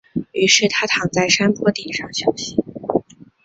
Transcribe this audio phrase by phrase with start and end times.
[0.31, 2.55] 于是他躺在山坡顶上休息。